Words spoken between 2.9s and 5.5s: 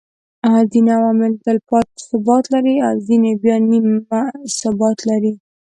ځيني بيا نيمه ثبات لري